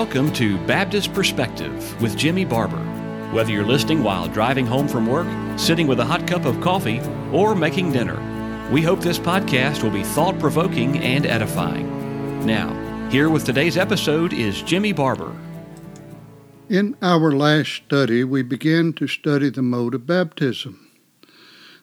welcome 0.00 0.32
to 0.32 0.56
Baptist 0.66 1.12
Perspective 1.12 2.00
with 2.00 2.16
Jimmy 2.16 2.46
Barber. 2.46 2.82
Whether 3.34 3.52
you're 3.52 3.66
listening 3.66 4.02
while 4.02 4.28
driving 4.28 4.64
home 4.64 4.88
from 4.88 5.06
work, 5.06 5.26
sitting 5.58 5.86
with 5.86 6.00
a 6.00 6.04
hot 6.06 6.26
cup 6.26 6.46
of 6.46 6.58
coffee, 6.62 7.02
or 7.34 7.54
making 7.54 7.92
dinner, 7.92 8.18
we 8.72 8.80
hope 8.80 9.00
this 9.00 9.18
podcast 9.18 9.82
will 9.82 9.90
be 9.90 10.02
thought 10.02 10.38
provoking 10.38 10.96
and 11.00 11.26
edifying. 11.26 12.46
Now, 12.46 13.10
here 13.10 13.28
with 13.28 13.44
today's 13.44 13.76
episode 13.76 14.32
is 14.32 14.62
Jimmy 14.62 14.92
Barber. 14.94 15.36
In 16.70 16.96
our 17.02 17.30
last 17.32 17.70
study, 17.70 18.24
we 18.24 18.40
began 18.40 18.94
to 18.94 19.06
study 19.06 19.50
the 19.50 19.60
mode 19.60 19.94
of 19.94 20.06
baptism. 20.06 20.90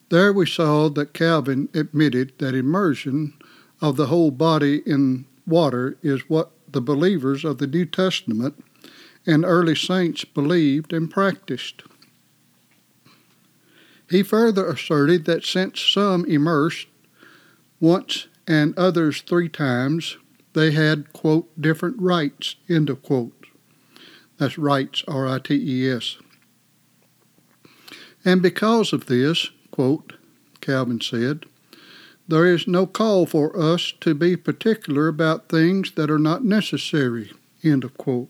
There 0.10 0.34
we 0.34 0.48
saw 0.48 0.90
that 0.90 1.14
Calvin 1.14 1.70
admitted 1.76 2.34
that 2.40 2.56
immersion 2.56 3.36
of 3.80 3.96
the 3.96 4.08
whole 4.08 4.32
body 4.32 4.82
in 4.88 5.26
water 5.46 6.00
is 6.02 6.28
what 6.28 6.50
the 6.72 6.82
believers 6.82 7.44
of 7.46 7.58
the 7.58 7.68
New 7.68 7.86
Testament 7.86 8.64
and 9.26 9.44
early 9.44 9.76
saints 9.76 10.26
believed 10.26 10.94
and 10.94 11.10
practiced. 11.10 11.84
He 14.10 14.24
further 14.24 14.68
asserted 14.68 15.26
that 15.26 15.44
since 15.44 15.82
some 15.82 16.26
immersed 16.26 16.88
once 17.80 18.28
and 18.48 18.78
others 18.78 19.22
three 19.22 19.50
times, 19.50 20.18
they 20.54 20.72
had, 20.72 21.12
quote, 21.14 21.50
different 21.62 22.02
rites, 22.02 22.56
end 22.70 22.90
of 22.90 23.04
quote. 23.04 23.46
That's 24.38 24.58
rites, 24.58 25.04
R 25.08 25.28
I 25.28 25.40
T 25.40 25.56
E 25.56 25.92
S. 25.92 26.18
And 28.24 28.42
because 28.42 28.94
of 28.94 29.08
this, 29.08 29.52
quote, 29.72 30.14
Calvin 30.62 31.02
said, 31.02 31.46
there 32.28 32.46
is 32.46 32.68
no 32.68 32.86
call 32.86 33.26
for 33.26 33.58
us 33.58 33.94
to 34.02 34.14
be 34.14 34.36
particular 34.36 35.08
about 35.08 35.50
things 35.50 35.92
that 35.92 36.12
are 36.12 36.20
not 36.20 36.44
necessary. 36.44 37.32
End 37.64 37.84
of 37.84 37.98
quote. 37.98 38.30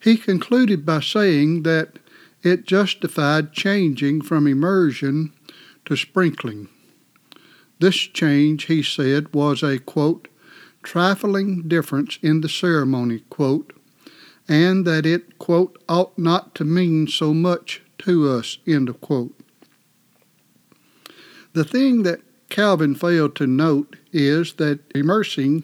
He 0.00 0.16
concluded 0.16 0.84
by 0.84 1.00
saying 1.00 1.62
that 1.62 1.98
it 2.42 2.66
justified 2.66 3.52
changing 3.52 4.22
from 4.22 4.46
immersion 4.46 5.32
to 5.86 5.96
sprinkling. 5.96 6.68
This 7.78 7.96
change, 7.96 8.64
he 8.64 8.82
said, 8.82 9.34
was 9.34 9.62
a 9.62 9.78
quote, 9.78 10.28
trifling 10.82 11.66
difference 11.66 12.18
in 12.22 12.40
the 12.40 12.48
ceremony, 12.48 13.20
quote, 13.30 13.72
and 14.48 14.86
that 14.86 15.04
it, 15.04 15.38
quote, 15.38 15.82
ought 15.88 16.16
not 16.16 16.54
to 16.54 16.64
mean 16.64 17.08
so 17.08 17.34
much 17.34 17.82
to 17.98 18.30
us, 18.30 18.58
end 18.66 18.88
of 18.88 19.00
quote. 19.00 19.34
The 21.52 21.64
thing 21.64 22.02
that 22.04 22.20
Calvin 22.56 22.94
failed 22.94 23.36
to 23.36 23.46
note 23.46 23.96
is 24.14 24.54
that 24.54 24.80
immersing 24.94 25.62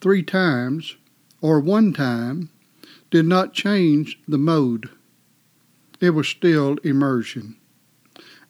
three 0.00 0.24
times 0.24 0.96
or 1.40 1.60
one 1.60 1.92
time 1.92 2.50
did 3.08 3.24
not 3.24 3.52
change 3.52 4.18
the 4.26 4.36
mode. 4.36 4.90
It 6.00 6.10
was 6.10 6.26
still 6.26 6.74
immersion. 6.82 7.54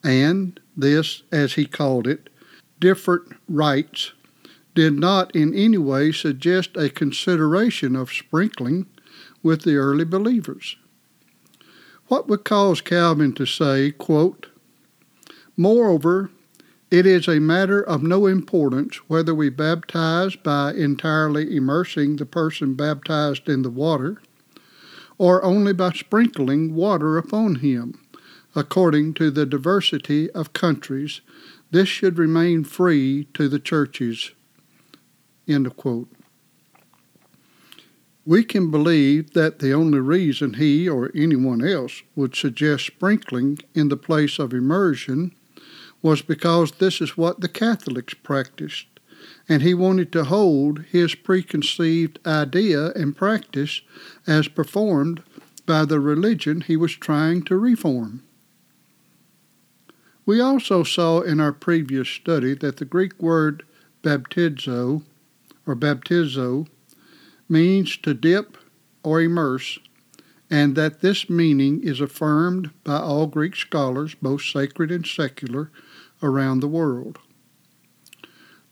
And 0.02 0.58
this, 0.74 1.24
as 1.30 1.52
he 1.52 1.66
called 1.66 2.06
it, 2.06 2.30
different 2.80 3.36
rites 3.50 4.12
did 4.74 4.94
not 4.94 5.36
in 5.36 5.52
any 5.52 5.76
way 5.76 6.10
suggest 6.10 6.78
a 6.78 6.88
consideration 6.88 7.96
of 7.96 8.10
sprinkling 8.10 8.86
with 9.42 9.60
the 9.60 9.76
early 9.76 10.06
believers. 10.06 10.78
What 12.06 12.28
would 12.30 12.44
cause 12.44 12.80
Calvin 12.80 13.34
to 13.34 13.44
say, 13.44 13.90
quote, 13.90 14.46
Moreover, 15.54 16.30
it 16.94 17.06
is 17.06 17.26
a 17.26 17.40
matter 17.40 17.82
of 17.82 18.04
no 18.04 18.26
importance 18.26 18.98
whether 19.08 19.34
we 19.34 19.50
baptize 19.50 20.36
by 20.36 20.72
entirely 20.74 21.56
immersing 21.56 22.14
the 22.14 22.24
person 22.24 22.74
baptized 22.74 23.48
in 23.48 23.62
the 23.62 23.70
water, 23.70 24.22
or 25.18 25.42
only 25.42 25.72
by 25.72 25.90
sprinkling 25.90 26.72
water 26.72 27.18
upon 27.18 27.56
him. 27.56 28.00
According 28.54 29.14
to 29.14 29.32
the 29.32 29.44
diversity 29.44 30.30
of 30.30 30.52
countries, 30.52 31.20
this 31.72 31.88
should 31.88 32.16
remain 32.16 32.62
free 32.62 33.26
to 33.34 33.48
the 33.48 33.58
churches. 33.58 34.30
End 35.48 35.66
of 35.66 35.76
quote. 35.76 36.08
We 38.24 38.44
can 38.44 38.70
believe 38.70 39.32
that 39.32 39.58
the 39.58 39.72
only 39.72 39.98
reason 39.98 40.54
he 40.54 40.88
or 40.88 41.10
anyone 41.12 41.66
else 41.66 42.04
would 42.14 42.36
suggest 42.36 42.86
sprinkling 42.86 43.58
in 43.74 43.88
the 43.88 43.96
place 43.96 44.38
of 44.38 44.54
immersion 44.54 45.34
was 46.04 46.20
because 46.20 46.72
this 46.72 47.00
is 47.00 47.16
what 47.16 47.40
the 47.40 47.48
Catholics 47.48 48.12
practiced, 48.12 48.86
and 49.48 49.62
he 49.62 49.72
wanted 49.72 50.12
to 50.12 50.24
hold 50.24 50.84
his 50.92 51.14
preconceived 51.14 52.18
idea 52.26 52.90
and 52.90 53.16
practice 53.16 53.80
as 54.26 54.46
performed 54.46 55.22
by 55.64 55.82
the 55.86 55.98
religion 55.98 56.60
he 56.60 56.76
was 56.76 56.92
trying 56.92 57.42
to 57.42 57.56
reform. 57.56 58.22
We 60.26 60.42
also 60.42 60.82
saw 60.82 61.22
in 61.22 61.40
our 61.40 61.54
previous 61.54 62.10
study 62.10 62.52
that 62.52 62.76
the 62.76 62.84
Greek 62.84 63.20
word 63.22 63.62
baptizo 64.02 65.02
or 65.66 65.74
baptizo 65.74 66.66
means 67.48 67.96
to 67.96 68.12
dip 68.12 68.58
or 69.02 69.22
immerse, 69.22 69.78
and 70.50 70.76
that 70.76 71.00
this 71.00 71.30
meaning 71.30 71.82
is 71.82 72.02
affirmed 72.02 72.70
by 72.84 72.98
all 72.98 73.26
Greek 73.26 73.56
scholars, 73.56 74.14
both 74.20 74.42
sacred 74.42 74.90
and 74.90 75.06
secular, 75.06 75.70
around 76.24 76.60
the 76.60 76.68
world. 76.68 77.18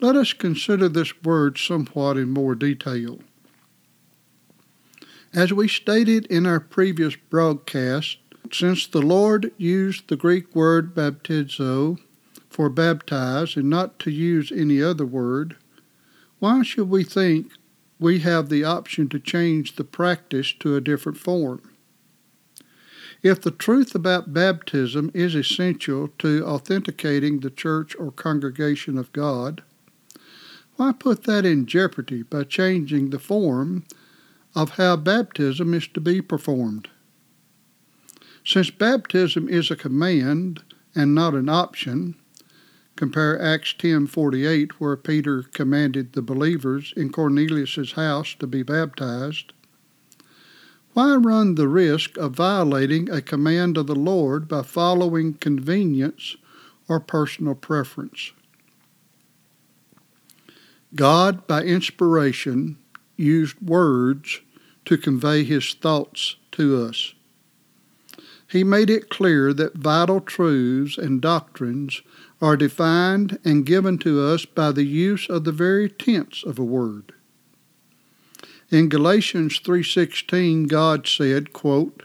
Let 0.01 0.17
us 0.17 0.33
consider 0.33 0.89
this 0.89 1.23
word 1.23 1.59
somewhat 1.59 2.17
in 2.17 2.31
more 2.31 2.57
detail. 2.57 3.21
As 5.33 5.53
we 5.53 5.69
stated 5.69 6.27
in 6.27 6.47
our 6.47 6.59
previous 6.59 7.15
broadcast, 7.15 8.19
since 8.53 8.87
the 8.87 9.01
Lord 9.01 9.53
used 9.57 10.09
the 10.09 10.17
Greek 10.17 10.55
word 10.55 10.95
baptizo 10.95 11.99
for 12.51 12.69
baptize 12.69 13.57
and 13.57 13.71
not 13.71 13.99
to 14.01 14.11
use 14.11 14.51
any 14.51 14.83
other 14.83 15.07
word, 15.07 15.57
why 16.39 16.62
should 16.62 16.91
we 16.91 17.05
think 17.05 17.53
we 18.01 18.19
have 18.19 18.49
the 18.49 18.65
option 18.65 19.09
to 19.11 19.21
change 19.21 19.77
the 19.77 19.85
practice 19.85 20.53
to 20.59 20.75
a 20.75 20.81
different 20.81 21.19
form? 21.19 21.62
If 23.22 23.41
the 23.41 23.53
truth 23.53 23.94
about 23.94 24.34
baptism 24.34 25.12
is 25.15 25.37
essential 25.37 26.09
to 26.19 26.44
authenticating 26.44 27.38
the 27.38 27.50
church 27.50 27.94
or 27.97 28.10
congregation 28.10 28.99
of 28.99 29.12
God, 29.12 29.62
why 30.75 30.91
put 30.91 31.22
that 31.25 31.47
in 31.47 31.66
jeopardy 31.66 32.25
by 32.25 32.43
changing 32.43 33.11
the 33.11 33.21
form 33.21 33.84
of 34.56 34.71
how 34.71 34.97
baptism 34.97 35.72
is 35.72 35.87
to 35.88 36.00
be 36.00 36.21
performed? 36.21 36.88
Since 38.44 38.71
baptism 38.71 39.49
is 39.49 39.71
a 39.71 39.77
command 39.77 40.65
and 40.93 41.15
not 41.15 41.34
an 41.34 41.49
option, 41.49 42.16
compare 42.97 43.41
Acts 43.41 43.72
10:48 43.78 44.72
where 44.81 44.97
Peter 44.97 45.44
commanded 45.44 46.15
the 46.15 46.22
believers 46.22 46.93
in 46.97 47.12
Cornelius' 47.12 47.93
house 47.93 48.34
to 48.41 48.49
be 48.49 48.65
baptized, 48.65 49.53
why 50.95 51.15
run 51.15 51.55
the 51.55 51.69
risk 51.69 52.17
of 52.19 52.33
violating 52.33 53.11
a 53.11 53.23
command 53.23 53.79
of 53.79 53.87
the 53.87 53.95
Lord 53.95 54.47
by 54.47 54.63
following 54.63 55.35
convenience 55.35 56.37
or 56.89 57.01
personal 57.01 57.55
preference? 57.55 58.33
God, 60.95 61.47
by 61.47 61.63
inspiration, 61.63 62.77
used 63.17 63.61
words 63.63 64.41
to 64.85 64.99
convey 64.99 65.45
his 65.45 65.73
thoughts 65.75 66.37
to 66.53 66.85
us. 66.85 67.15
He 68.47 68.65
made 68.65 68.91
it 68.91 69.09
clear 69.09 69.55
that 69.55 69.77
vital 69.77 70.21
truths 70.21 70.99
and 70.99 71.23
doctrines 71.23 72.03
are 72.43 72.57
defined 72.57 73.38
and 73.45 73.65
given 73.65 73.97
to 73.99 74.21
us 74.21 74.45
by 74.45 74.73
the 74.73 74.85
use 74.85 75.31
of 75.31 75.45
the 75.45 75.53
very 75.53 75.88
tense 75.88 76.45
of 76.45 76.59
a 76.59 76.65
word. 76.65 77.15
In 78.73 78.89
Galatians 78.89 79.61
3:16 79.61 80.67
God 80.67 81.07
said, 81.07 81.53
quote, 81.53 82.05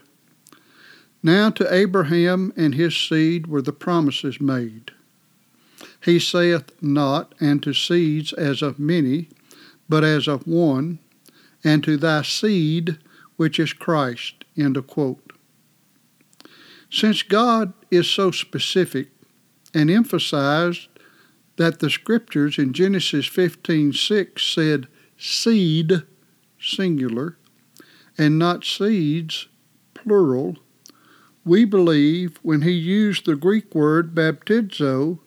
Now 1.22 1.48
to 1.48 1.74
Abraham 1.74 2.52
and 2.58 2.74
his 2.74 2.94
seed 2.94 3.46
were 3.46 3.62
the 3.62 3.72
promises 3.72 4.38
made. 4.38 4.90
He 6.04 6.18
saith 6.18 6.70
not, 6.82 7.34
and 7.40 7.62
to 7.62 7.72
seeds 7.72 8.34
as 8.34 8.60
of 8.60 8.78
many, 8.78 9.30
but 9.88 10.04
as 10.04 10.28
of 10.28 10.46
one, 10.46 10.98
and 11.64 11.82
to 11.84 11.96
thy 11.96 12.20
seed, 12.20 12.98
which 13.36 13.58
is 13.58 13.72
Christ. 13.72 14.44
End 14.54 14.76
of 14.76 14.86
quote. 14.86 15.32
Since 16.90 17.22
God 17.22 17.72
is 17.90 18.10
so 18.10 18.30
specific 18.30 19.08
and 19.72 19.90
emphasized 19.90 20.88
that 21.56 21.78
the 21.78 21.88
scriptures 21.88 22.58
in 22.58 22.74
Genesis 22.74 23.26
15:6 23.26 24.42
said 24.42 24.86
seed 25.16 26.02
singular, 26.60 27.36
and 28.16 28.38
not 28.38 28.64
seeds, 28.64 29.48
plural, 29.94 30.56
we 31.44 31.64
believe 31.64 32.38
when 32.42 32.62
he 32.62 32.72
used 32.72 33.24
the 33.24 33.36
Greek 33.36 33.74
word 33.74 34.14
baptizo, 34.14 35.18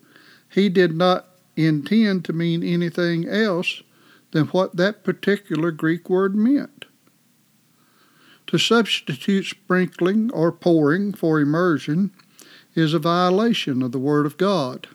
he 0.50 0.70
did 0.70 0.96
not 0.96 1.28
intend 1.56 2.26
to 2.26 2.34
mean 2.34 2.64
anything 2.64 3.28
else 3.28 3.82
than 4.32 4.46
what 4.48 4.76
that 4.78 5.04
particular 5.04 5.72
Greek 5.72 6.10
word 6.10 6.36
meant. 6.36 6.86
To 8.48 8.58
substitute 8.58 9.46
sprinkling 9.46 10.30
or 10.32 10.52
pouring 10.52 11.14
for 11.14 11.40
immersion 11.40 12.12
is 12.76 12.94
a 12.94 13.00
violation 13.00 13.82
of 13.82 13.92
the 13.92 14.00
Word 14.00 14.26
of 14.26 14.38
God. 14.38 14.88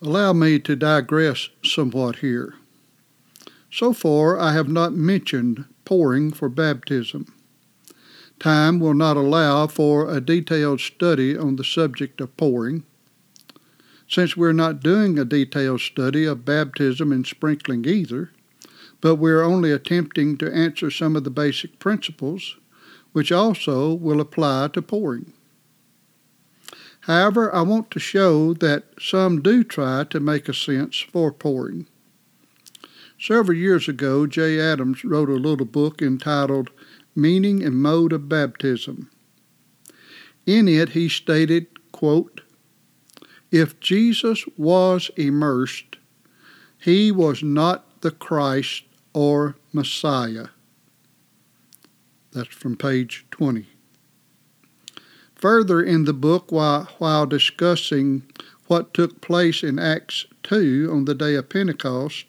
Allow 0.00 0.32
me 0.32 0.58
to 0.60 0.76
digress 0.76 1.48
somewhat 1.62 2.16
here. 2.16 2.54
So 3.78 3.92
far, 3.92 4.36
I 4.36 4.54
have 4.54 4.68
not 4.68 4.92
mentioned 4.92 5.64
pouring 5.84 6.32
for 6.32 6.48
baptism. 6.48 7.32
Time 8.40 8.80
will 8.80 8.92
not 8.92 9.16
allow 9.16 9.68
for 9.68 10.10
a 10.10 10.20
detailed 10.20 10.80
study 10.80 11.38
on 11.38 11.54
the 11.54 11.62
subject 11.62 12.20
of 12.20 12.36
pouring. 12.36 12.82
Since 14.08 14.36
we're 14.36 14.52
not 14.52 14.82
doing 14.82 15.16
a 15.16 15.24
detailed 15.24 15.80
study 15.80 16.24
of 16.24 16.44
baptism 16.44 17.12
and 17.12 17.24
sprinkling 17.24 17.84
either, 17.84 18.32
but 19.00 19.14
we're 19.14 19.44
only 19.44 19.70
attempting 19.70 20.36
to 20.38 20.52
answer 20.52 20.90
some 20.90 21.14
of 21.14 21.22
the 21.22 21.30
basic 21.30 21.78
principles, 21.78 22.56
which 23.12 23.30
also 23.30 23.94
will 23.94 24.20
apply 24.20 24.70
to 24.72 24.82
pouring. 24.82 25.34
However, 27.02 27.54
I 27.54 27.62
want 27.62 27.92
to 27.92 28.00
show 28.00 28.54
that 28.54 28.86
some 29.00 29.40
do 29.40 29.62
try 29.62 30.02
to 30.02 30.18
make 30.18 30.48
a 30.48 30.52
sense 30.52 30.98
for 30.98 31.30
pouring. 31.30 31.86
Several 33.20 33.58
years 33.58 33.88
ago, 33.88 34.28
J. 34.28 34.60
Adams 34.60 35.04
wrote 35.04 35.28
a 35.28 35.32
little 35.32 35.66
book 35.66 36.00
entitled 36.00 36.70
Meaning 37.16 37.64
and 37.64 37.82
Mode 37.82 38.12
of 38.12 38.28
Baptism. 38.28 39.10
In 40.46 40.68
it, 40.68 40.90
he 40.90 41.08
stated, 41.08 41.66
quote, 41.90 42.42
If 43.50 43.80
Jesus 43.80 44.44
was 44.56 45.10
immersed, 45.16 45.96
he 46.78 47.10
was 47.10 47.42
not 47.42 48.00
the 48.02 48.12
Christ 48.12 48.84
or 49.12 49.56
Messiah. 49.72 50.48
That's 52.32 52.54
from 52.54 52.76
page 52.76 53.26
20. 53.32 53.66
Further 55.34 55.82
in 55.82 56.04
the 56.04 56.12
book, 56.12 56.52
while, 56.52 56.84
while 56.98 57.26
discussing 57.26 58.22
what 58.68 58.94
took 58.94 59.20
place 59.20 59.64
in 59.64 59.78
Acts 59.78 60.26
2 60.44 60.88
on 60.92 61.04
the 61.04 61.14
day 61.14 61.34
of 61.34 61.48
Pentecost, 61.48 62.27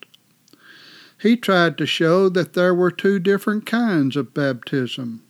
he 1.20 1.36
tried 1.36 1.78
to 1.78 1.86
show 1.86 2.30
that 2.30 2.54
there 2.54 2.74
were 2.74 2.92
two 2.92 3.20
different 3.20 3.66
kinds 3.66 4.16
of 4.16 4.34
baptism 4.34 5.24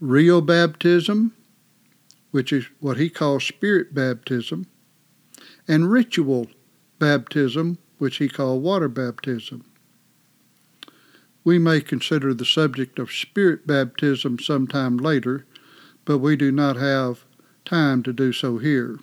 real 0.00 0.40
baptism, 0.40 1.34
which 2.30 2.52
is 2.52 2.66
what 2.78 2.98
he 2.98 3.10
calls 3.10 3.42
spirit 3.42 3.92
baptism, 3.92 4.64
and 5.66 5.90
ritual 5.90 6.46
baptism, 7.00 7.78
which 7.98 8.18
he 8.18 8.28
called 8.28 8.62
water 8.62 8.88
baptism. 8.88 9.64
We 11.42 11.58
may 11.58 11.80
consider 11.80 12.32
the 12.32 12.44
subject 12.44 13.00
of 13.00 13.10
spirit 13.10 13.66
baptism 13.66 14.38
sometime 14.38 14.98
later, 14.98 15.46
but 16.04 16.18
we 16.18 16.36
do 16.36 16.52
not 16.52 16.76
have 16.76 17.24
time 17.64 18.04
to 18.04 18.12
do 18.12 18.32
so 18.32 18.58
here. 18.58 18.98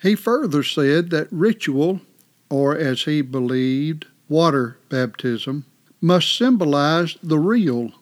He 0.00 0.14
further 0.14 0.62
said 0.62 1.10
that 1.10 1.26
ritual 1.32 2.00
or 2.50 2.76
as 2.76 3.04
he 3.04 3.22
believed, 3.22 4.06
water 4.28 4.76
baptism, 4.88 5.64
must 6.00 6.36
symbolize 6.36 7.16
the 7.22 7.38
real, 7.38 7.92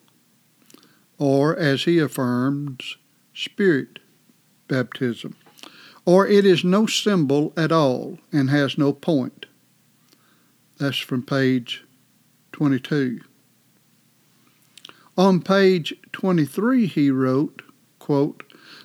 or 1.19 1.57
as 1.57 1.85
he 1.85 1.99
affirms, 1.99 2.97
spirit 3.35 3.99
baptism, 4.67 5.37
or 6.05 6.27
it 6.27 6.47
is 6.47 6.65
no 6.65 6.87
symbol 6.87 7.53
at 7.57 7.71
all 7.71 8.19
and 8.33 8.51
has 8.51 8.79
no 8.79 8.93
point. 8.93 9.47
That's 10.79 10.99
from 10.99 11.23
page 11.23 11.85
22. 12.53 13.21
On 15.17 15.41
page 15.41 15.93
23, 16.13 16.87
he 16.87 17.11
wrote, 17.11 17.63
quote, 17.99 18.45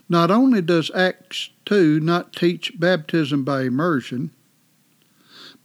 Not 0.10 0.32
only 0.32 0.62
does 0.62 0.90
Acts 0.96 1.52
2 1.66 2.00
not 2.00 2.34
teach 2.34 2.80
baptism 2.80 3.44
by 3.44 3.62
immersion, 3.62 4.32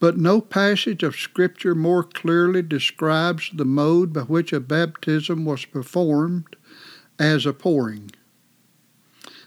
but 0.00 0.16
no 0.16 0.40
passage 0.40 1.02
of 1.02 1.16
Scripture 1.16 1.74
more 1.74 2.04
clearly 2.04 2.62
describes 2.62 3.50
the 3.52 3.64
mode 3.64 4.12
by 4.12 4.20
which 4.22 4.52
a 4.52 4.60
baptism 4.60 5.44
was 5.44 5.64
performed 5.64 6.56
as 7.18 7.44
a 7.44 7.52
pouring. 7.52 8.10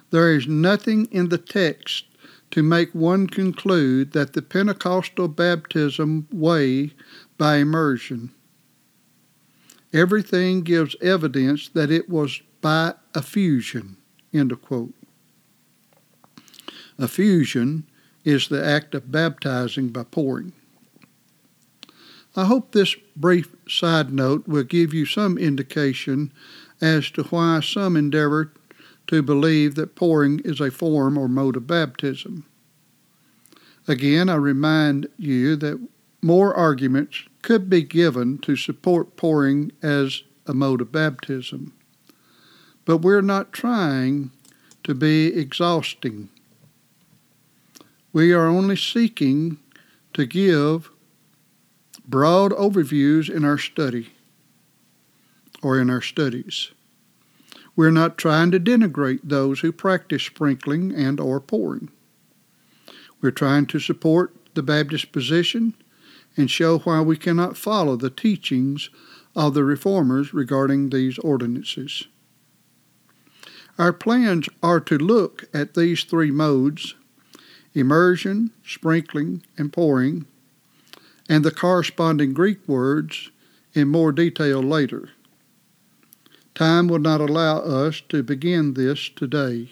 There 0.10 0.36
is 0.36 0.48
nothing 0.48 1.06
in 1.06 1.30
the 1.30 1.38
text 1.38 2.06
to 2.52 2.62
make 2.62 2.94
one 2.94 3.28
conclude 3.28 4.12
that 4.12 4.34
the 4.34 4.42
Pentecostal 4.42 5.30
baptism 5.30 6.28
way 6.32 6.92
by 7.38 7.58
immersion. 7.58 8.32
Everything 9.94 10.62
gives 10.62 10.96
evidence 11.02 11.70
that 11.70 11.92
it 11.92 12.10
was 12.10 12.42
by 12.60 12.94
effusion. 13.16 13.98
End 14.34 14.52
of 14.52 14.62
quote. 14.62 14.94
Effusion 17.00 17.86
is 18.24 18.48
the 18.48 18.64
act 18.64 18.94
of 18.94 19.12
baptizing 19.12 19.90
by 19.90 20.04
pouring. 20.04 20.54
I 22.36 22.46
hope 22.46 22.72
this 22.72 22.96
brief 23.16 23.56
side 23.68 24.14
note 24.14 24.48
will 24.48 24.64
give 24.64 24.94
you 24.94 25.06
some 25.06 25.38
indication 25.38 26.32
as 26.80 27.12
to 27.12 27.24
why 27.24 27.60
some 27.60 27.98
endeavor 27.98 28.54
to 29.08 29.22
believe 29.22 29.76
that 29.76 29.96
pouring 29.96 30.40
is 30.46 30.62
a 30.62 30.72
form 30.72 31.18
or 31.18 31.28
mode 31.28 31.58
of 31.58 31.68
baptism. 31.68 32.46
Again, 33.88 34.30
I 34.30 34.36
remind 34.36 35.08
you 35.18 35.56
that 35.58 35.86
more 36.22 36.54
arguments 36.54 37.24
could 37.42 37.70
be 37.70 37.82
given 37.82 38.38
to 38.40 38.56
support 38.56 39.18
pouring 39.18 39.72
as 39.82 40.24
a 40.46 40.54
mode 40.54 40.82
of 40.82 40.92
baptism. 40.92 41.74
But 42.86 42.98
we're 42.98 43.22
not 43.22 43.52
trying 43.52 44.32
to 44.84 44.94
be 44.94 45.28
exhausting 45.28 46.30
we 48.14 48.34
are 48.34 48.48
only 48.48 48.76
seeking 48.76 49.58
to 50.14 50.26
give 50.26 50.92
broad 52.06 52.52
overviews 52.52 53.30
in 53.34 53.46
our 53.46 53.58
study 53.58 54.12
or 55.64 55.80
in 55.80 55.90
our 55.90 56.02
studies. 56.02 56.72
We're 57.76 57.92
not 57.92 58.18
trying 58.18 58.52
to 58.52 58.60
denigrate 58.60 59.22
those 59.24 59.62
who 59.62 59.72
practice 59.72 60.24
sprinkling 60.24 60.94
and 60.94 61.20
or 61.20 61.40
pouring. 61.40 61.90
We're 63.22 63.32
trying 63.32 63.68
to 63.68 63.80
support 63.80 64.36
the 64.56 64.64
Baptist 64.64 65.12
position 65.12 65.76
and 66.36 66.52
show 66.52 66.80
why 66.80 67.02
we 67.02 67.18
cannot 67.18 67.56
follow 67.56 67.96
the 67.96 68.10
teachings 68.10 68.90
of 69.36 69.54
the 69.54 69.64
reformers 69.64 70.34
regarding 70.34 70.90
these 70.90 71.18
ordinances. 71.20 72.08
Our 73.78 73.94
plans 73.94 74.50
are 74.62 74.82
to 74.82 74.98
look 74.98 75.46
at 75.54 75.74
these 75.74 76.04
three 76.04 76.32
modes 76.32 76.96
immersion, 77.74 78.52
sprinkling, 78.66 79.44
and 79.58 79.72
pouring, 79.72 80.26
and 81.30 81.46
the 81.46 81.52
corresponding 81.52 82.34
Greek 82.34 82.68
words 82.68 83.30
in 83.74 83.88
more 83.88 84.12
detail 84.12 84.62
later. 84.62 85.10
Time 86.54 86.88
will 86.88 87.00
not 87.00 87.22
allow 87.22 87.60
us 87.60 88.02
to 88.10 88.24
begin 88.24 88.74
this 88.74 89.10
today. 89.16 89.70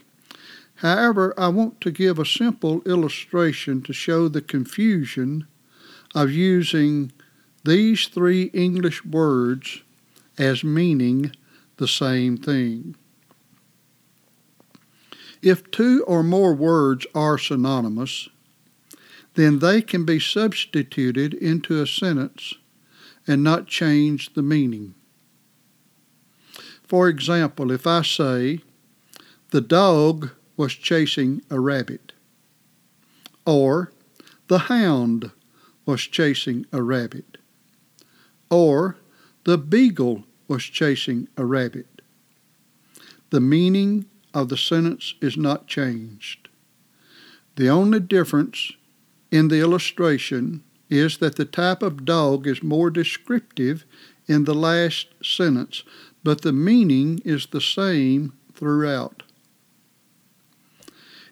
However, 0.76 1.34
I 1.38 1.50
want 1.50 1.82
to 1.82 1.92
give 1.92 2.18
a 2.18 2.26
simple 2.26 2.82
illustration 2.84 3.82
to 3.82 3.92
show 3.92 4.30
the 4.30 4.42
confusion 4.42 5.46
of 6.16 6.32
using 6.32 7.12
these 7.66 8.08
three 8.08 8.44
English 8.54 9.04
words 9.04 9.82
as 10.38 10.64
meaning 10.64 11.34
the 11.78 11.88
same 11.88 12.38
thing. 12.38 12.96
If 15.42 15.72
two 15.72 16.04
or 16.06 16.24
more 16.24 16.54
words 16.54 17.06
are 17.16 17.38
synonymous, 17.38 18.30
then 19.36 19.60
they 19.60 19.82
can 19.82 20.06
be 20.06 20.20
substituted 20.20 21.34
into 21.34 21.82
a 21.82 21.88
sentence 21.88 22.56
and 23.26 23.44
not 23.44 23.68
change 23.68 24.34
the 24.34 24.42
meaning. 24.42 24.96
For 26.84 27.08
example, 27.08 27.72
if 27.72 27.86
I 27.86 28.02
say, 28.02 28.62
the 29.52 29.62
dog 29.62 30.32
was 30.58 30.74
chasing 30.74 31.42
a 31.50 31.60
rabbit, 31.60 32.14
or 33.46 33.92
the 34.48 34.58
hound 34.60 35.32
was 35.86 36.02
chasing 36.02 36.66
a 36.74 36.82
rabbit, 36.84 37.38
or 38.50 38.98
the 39.46 39.58
beagle 39.58 40.26
was 40.48 40.64
chasing 40.64 41.28
a 41.38 41.46
rabbit. 41.46 42.02
The 43.30 43.40
meaning 43.40 44.06
of 44.34 44.50
the 44.50 44.58
sentence 44.58 45.16
is 45.22 45.38
not 45.38 45.68
changed. 45.68 46.50
The 47.56 47.70
only 47.70 48.00
difference 48.00 48.74
in 49.32 49.48
the 49.48 49.60
illustration 49.60 50.64
is 50.90 51.18
that 51.18 51.36
the 51.36 51.46
type 51.46 51.84
of 51.84 52.06
dog 52.06 52.48
is 52.48 52.64
more 52.64 52.90
descriptive 52.90 53.86
in 54.28 54.46
the 54.46 54.54
last 54.54 55.08
sentence, 55.24 55.84
but 56.24 56.42
the 56.42 56.54
meaning 56.54 57.20
is 57.26 57.48
the 57.48 57.62
same 57.62 58.34
throughout. 58.54 59.24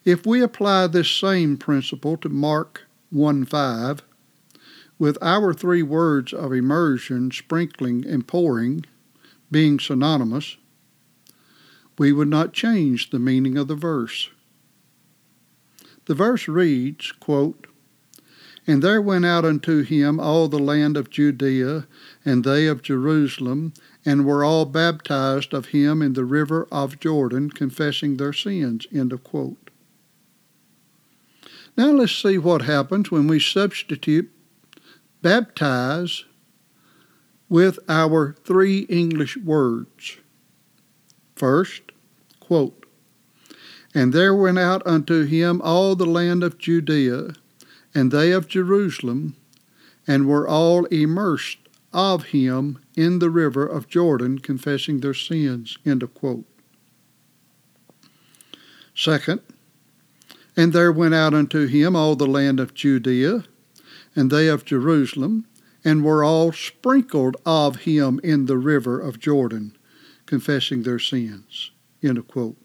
If 0.06 0.25
we 0.25 0.42
apply 0.42 0.88
this 0.88 1.10
same 1.10 1.58
principle 1.58 2.18
to 2.18 2.30
Mark 2.30 2.88
1 3.10 3.46
5, 3.46 4.01
with 5.00 5.18
our 5.22 5.54
three 5.54 5.84
words 5.84 6.34
of 6.34 6.54
immersion, 6.54 7.32
sprinkling, 7.32 8.06
and 8.06 8.27
pouring 8.27 8.86
being 9.51 9.80
synonymous, 9.80 10.58
we 11.98 12.12
would 12.12 12.27
not 12.27 12.54
change 12.54 13.10
the 13.10 13.20
meaning 13.20 13.58
of 13.58 13.68
the 13.68 13.75
verse. 13.75 14.30
The 16.06 16.16
verse 16.16 16.48
reads, 16.48 17.12
quote, 17.12 17.68
And 18.66 18.82
there 18.82 19.01
went 19.01 19.25
out 19.25 19.46
unto 19.46 19.84
him 19.84 20.20
all 20.20 20.48
the 20.48 20.60
land 20.60 20.96
of 20.96 21.10
Judea, 21.10 21.88
and 22.24 22.44
they 22.44 22.68
of 22.68 22.82
Jerusalem, 22.82 23.74
and 24.06 24.25
were 24.25 24.44
all 24.44 24.66
baptized 24.66 25.54
of 25.54 25.68
him 25.68 26.01
in 26.01 26.13
the 26.13 26.25
river 26.25 26.68
of 26.72 27.00
Jordan, 27.00 27.50
confessing 27.50 28.18
their 28.18 28.34
sins. 28.34 28.88
End 28.94 29.12
of 29.12 29.24
quote. 29.24 29.70
Now 31.75 31.92
let's 31.92 32.16
see 32.16 32.38
what 32.38 32.63
happens 32.63 33.12
when 33.12 33.27
we 33.27 33.39
substitute 33.39 34.32
baptize 35.22 36.24
with 37.50 37.80
our 37.88 38.36
three 38.44 38.80
English 38.82 39.38
words. 39.38 40.18
First, 41.36 41.87
quote, 42.48 42.86
And 43.94 44.13
there 44.13 44.34
went 44.34 44.58
out 44.58 44.82
unto 44.88 45.25
him 45.25 45.62
all 45.62 45.96
the 45.96 46.06
land 46.06 46.44
of 46.44 46.58
Judea, 46.58 47.34
and 47.94 48.12
they 48.12 48.32
of 48.32 48.48
Jerusalem, 48.48 49.36
and 50.08 50.27
were 50.27 50.48
all 50.48 50.86
immersed 50.86 51.58
of 51.92 52.25
him 52.25 52.80
in 52.96 53.20
the 53.20 53.30
river 53.30 53.66
of 53.66 53.89
Jordan, 53.89 54.39
confessing 54.39 55.01
their 55.01 55.13
sins. 55.13 55.77
End 55.86 56.04
of 56.04 56.13
quote. 56.13 56.46
Second, 58.96 59.42
and 60.56 60.72
there 60.72 60.92
went 60.92 61.13
out 61.13 61.34
unto 61.34 61.68
him 61.68 61.96
all 61.96 62.16
the 62.16 62.25
land 62.25 62.60
of 62.60 62.74
Judea, 62.74 63.44
and 64.16 64.32
they 64.32 64.48
of 64.48 64.63
Jerusalem, 64.63 65.46
and 65.84 66.04
were 66.04 66.24
all 66.24 66.51
sprinkled 66.54 67.36
of 67.46 67.82
him 67.82 68.20
in 68.24 68.46
the 68.46 68.58
river 68.58 69.00
of 69.00 69.20
Jordan, 69.20 69.75
confessing 70.25 70.84
their 70.84 71.00
sins. 71.00 71.72
End 72.04 72.18
of 72.18 72.27
quote. 72.27 72.58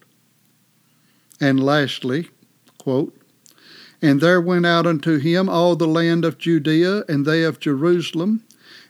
And 1.40 1.62
lastly, 1.62 2.30
quote, 2.78 3.16
And 4.00 4.20
there 4.20 4.40
went 4.40 4.66
out 4.66 4.86
unto 4.86 5.18
him 5.18 5.48
all 5.48 5.76
the 5.76 5.88
land 5.88 6.24
of 6.24 6.38
Judea 6.38 7.04
and 7.08 7.24
they 7.24 7.42
of 7.42 7.60
Jerusalem, 7.60 8.44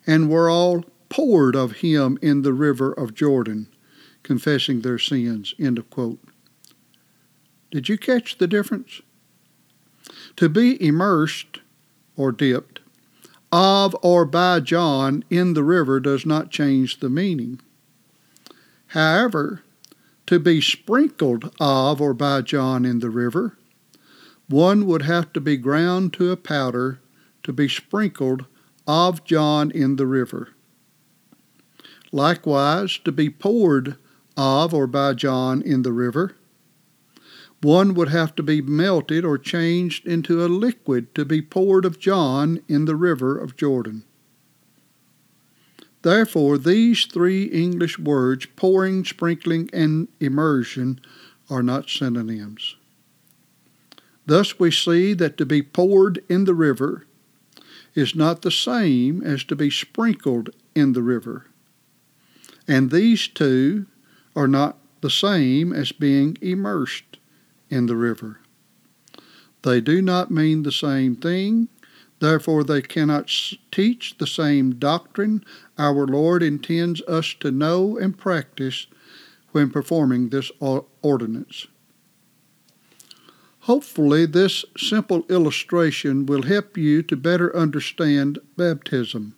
and 0.06 0.28
were 0.28 0.50
all 0.50 0.84
poured 1.08 1.54
of 1.54 1.72
him 1.72 2.18
in 2.22 2.42
the 2.42 2.52
river 2.52 2.92
of 2.92 3.14
Jordan, 3.14 3.68
confessing 4.22 4.80
their 4.80 4.98
sins. 4.98 5.54
End 5.58 5.78
of 5.78 5.88
quote. 5.90 6.20
Did 7.70 7.88
you 7.88 7.96
catch 7.96 8.38
the 8.38 8.46
difference? 8.46 9.00
To 10.36 10.48
be 10.48 10.82
immersed 10.84 11.60
or 12.16 12.32
dipped 12.32 12.80
of 13.52 13.94
or 14.02 14.24
by 14.24 14.60
John 14.60 15.24
in 15.28 15.52
the 15.52 15.62
river 15.62 16.00
does 16.00 16.24
not 16.24 16.50
change 16.50 16.98
the 17.00 17.10
meaning. 17.10 17.60
However, 18.88 19.62
to 20.32 20.40
be 20.40 20.62
sprinkled 20.62 21.54
of 21.60 22.00
or 22.00 22.14
by 22.14 22.40
John 22.40 22.86
in 22.86 23.00
the 23.00 23.10
river, 23.10 23.58
one 24.48 24.86
would 24.86 25.02
have 25.02 25.30
to 25.34 25.42
be 25.42 25.58
ground 25.58 26.14
to 26.14 26.30
a 26.30 26.38
powder 26.38 27.00
to 27.42 27.52
be 27.52 27.68
sprinkled 27.68 28.46
of 28.86 29.26
John 29.26 29.70
in 29.70 29.96
the 29.96 30.06
river. 30.06 30.54
Likewise, 32.12 32.98
to 33.04 33.12
be 33.12 33.28
poured 33.28 33.98
of 34.34 34.72
or 34.72 34.86
by 34.86 35.12
John 35.12 35.60
in 35.60 35.82
the 35.82 35.92
river, 35.92 36.34
one 37.60 37.92
would 37.92 38.08
have 38.08 38.34
to 38.36 38.42
be 38.42 38.62
melted 38.62 39.26
or 39.26 39.36
changed 39.36 40.06
into 40.06 40.42
a 40.42 40.48
liquid 40.48 41.14
to 41.14 41.26
be 41.26 41.42
poured 41.42 41.84
of 41.84 41.98
John 41.98 42.62
in 42.68 42.86
the 42.86 42.96
river 42.96 43.36
of 43.36 43.54
Jordan. 43.54 44.04
Therefore, 46.02 46.58
these 46.58 47.06
three 47.06 47.44
English 47.44 47.98
words, 47.98 48.46
pouring, 48.56 49.04
sprinkling, 49.04 49.70
and 49.72 50.08
immersion, 50.20 51.00
are 51.48 51.62
not 51.62 51.88
synonyms. 51.88 52.76
Thus, 54.26 54.58
we 54.58 54.70
see 54.70 55.14
that 55.14 55.36
to 55.38 55.46
be 55.46 55.62
poured 55.62 56.22
in 56.28 56.44
the 56.44 56.54
river 56.54 57.06
is 57.94 58.14
not 58.14 58.42
the 58.42 58.50
same 58.50 59.22
as 59.22 59.44
to 59.44 59.56
be 59.56 59.70
sprinkled 59.70 60.50
in 60.74 60.92
the 60.92 61.02
river. 61.02 61.46
And 62.66 62.90
these 62.90 63.28
two 63.28 63.86
are 64.34 64.48
not 64.48 64.78
the 65.00 65.10
same 65.10 65.72
as 65.72 65.92
being 65.92 66.38
immersed 66.40 67.18
in 67.68 67.86
the 67.86 67.96
river. 67.96 68.38
They 69.62 69.80
do 69.80 70.00
not 70.00 70.30
mean 70.30 70.62
the 70.62 70.72
same 70.72 71.16
thing, 71.16 71.68
therefore, 72.22 72.62
they 72.62 72.80
cannot 72.80 73.30
teach 73.72 74.16
the 74.16 74.26
same 74.26 74.76
doctrine 74.76 75.44
our 75.76 76.06
Lord 76.06 76.42
intends 76.42 77.02
us 77.02 77.34
to 77.40 77.50
know 77.50 77.98
and 77.98 78.16
practice 78.16 78.86
when 79.50 79.70
performing 79.70 80.28
this 80.28 80.52
ordinance. 80.60 81.66
Hopefully, 83.62 84.24
this 84.24 84.64
simple 84.78 85.24
illustration 85.28 86.24
will 86.24 86.42
help 86.42 86.76
you 86.76 87.02
to 87.02 87.16
better 87.16 87.54
understand 87.56 88.38
baptism. 88.56 89.34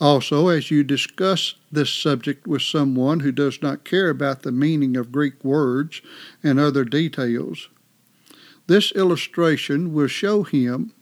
Also, 0.00 0.48
as 0.48 0.70
you 0.70 0.82
discuss 0.82 1.54
this 1.70 1.92
subject 1.92 2.46
with 2.46 2.62
someone 2.62 3.20
who 3.20 3.32
does 3.32 3.60
not 3.62 3.84
care 3.84 4.10
about 4.10 4.42
the 4.42 4.52
meaning 4.52 4.96
of 4.96 5.12
Greek 5.12 5.44
words 5.44 6.00
and 6.42 6.58
other 6.58 6.84
details, 6.84 7.68
this 8.66 8.92
illustration 8.92 9.92
will 9.92 10.08
show 10.08 10.42
him 10.42 10.92